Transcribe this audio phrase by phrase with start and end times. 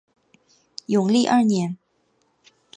[0.87, 1.77] 永历二年。